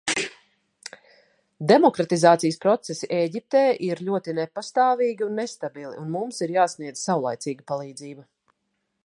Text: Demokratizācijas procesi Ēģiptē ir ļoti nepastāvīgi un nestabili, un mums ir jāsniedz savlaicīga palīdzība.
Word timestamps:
Demokratizācijas 1.71 2.57
procesi 2.63 3.09
Ēģiptē 3.19 3.61
ir 3.89 4.03
ļoti 4.09 4.35
nepastāvīgi 4.41 5.27
un 5.29 5.39
nestabili, 5.43 5.93
un 6.05 6.11
mums 6.17 6.43
ir 6.47 6.57
jāsniedz 6.59 7.07
savlaicīga 7.11 7.69
palīdzība. 7.75 8.27